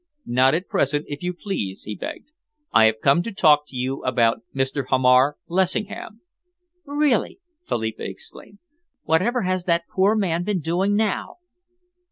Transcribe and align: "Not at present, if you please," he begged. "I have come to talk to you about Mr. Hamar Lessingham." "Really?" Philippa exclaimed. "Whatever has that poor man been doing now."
"Not 0.25 0.55
at 0.55 0.67
present, 0.67 1.05
if 1.07 1.21
you 1.21 1.31
please," 1.31 1.83
he 1.83 1.93
begged. 1.93 2.31
"I 2.73 2.85
have 2.85 3.01
come 3.03 3.21
to 3.21 3.31
talk 3.31 3.67
to 3.67 3.75
you 3.75 4.01
about 4.03 4.39
Mr. 4.51 4.85
Hamar 4.89 5.37
Lessingham." 5.47 6.21
"Really?" 6.85 7.39
Philippa 7.67 8.09
exclaimed. 8.09 8.57
"Whatever 9.03 9.43
has 9.43 9.65
that 9.65 9.85
poor 9.87 10.15
man 10.15 10.43
been 10.43 10.59
doing 10.61 10.95
now." 10.95 11.35